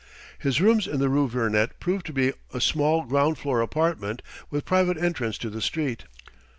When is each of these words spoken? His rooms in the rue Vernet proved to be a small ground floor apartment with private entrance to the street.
His 0.39 0.59
rooms 0.59 0.87
in 0.87 0.99
the 0.99 1.09
rue 1.09 1.27
Vernet 1.29 1.79
proved 1.79 2.07
to 2.07 2.11
be 2.11 2.33
a 2.51 2.59
small 2.59 3.03
ground 3.03 3.37
floor 3.37 3.61
apartment 3.61 4.23
with 4.49 4.65
private 4.65 4.97
entrance 4.97 5.37
to 5.37 5.49
the 5.51 5.61
street. 5.61 6.05